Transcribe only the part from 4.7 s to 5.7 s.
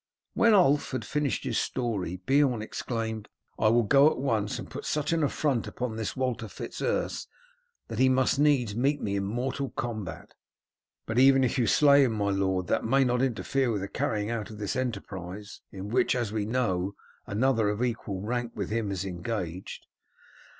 put such an affront